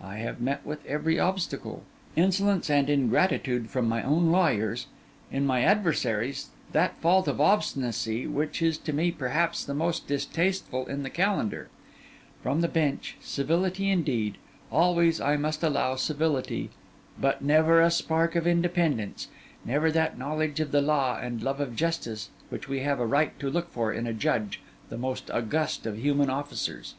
I 0.00 0.16
have 0.20 0.40
met 0.40 0.64
with 0.64 0.82
every 0.86 1.20
obstacle: 1.20 1.82
insolence 2.16 2.70
and 2.70 2.88
ingratitude 2.88 3.68
from 3.68 3.86
my 3.86 4.02
own 4.02 4.30
lawyers; 4.32 4.86
in 5.30 5.44
my 5.44 5.60
adversaries, 5.60 6.48
that 6.72 6.98
fault 7.02 7.28
of 7.28 7.38
obstinacy 7.38 8.26
which 8.26 8.62
is 8.62 8.78
to 8.78 8.94
me 8.94 9.10
perhaps 9.10 9.62
the 9.62 9.74
most 9.74 10.06
distasteful 10.06 10.86
in 10.86 11.02
the 11.02 11.10
calendar; 11.10 11.68
from 12.42 12.62
the 12.62 12.66
bench, 12.66 13.18
civility 13.20 13.90
indeed—always, 13.90 15.20
I 15.20 15.36
must 15.36 15.62
allow, 15.62 15.96
civility—but 15.96 17.42
never 17.44 17.82
a 17.82 17.90
spark 17.90 18.36
of 18.36 18.46
independence, 18.46 19.28
never 19.66 19.92
that 19.92 20.16
knowledge 20.16 20.60
of 20.60 20.72
the 20.72 20.80
law 20.80 21.18
and 21.20 21.42
love 21.42 21.60
of 21.60 21.76
justice 21.76 22.30
which 22.48 22.70
we 22.70 22.80
have 22.80 22.98
a 22.98 23.04
right 23.06 23.38
to 23.38 23.50
look 23.50 23.70
for 23.70 23.92
in 23.92 24.06
a 24.06 24.14
judge, 24.14 24.62
the 24.88 24.96
most 24.96 25.30
august 25.30 25.84
of 25.84 25.98
human 25.98 26.30
officers. 26.30 26.94